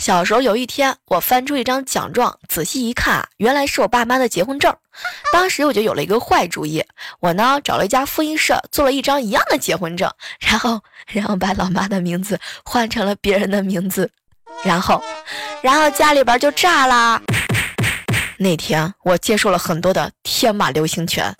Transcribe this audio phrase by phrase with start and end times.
[0.00, 4.74] 小时候有一天我翻出一张奖状仔细一看原来是我爸妈的结婚证。
[5.30, 6.82] 当时我就有了一个坏主意
[7.20, 10.10] 我呢找了一家复印社做了一张一样的结婚证
[10.40, 14.10] 然后然后把老妈的名字换成了别人的名字
[14.64, 15.02] 然后
[15.62, 17.20] 然后家里边就炸啦
[18.38, 21.30] 那天我接受了很多的天马流星拳。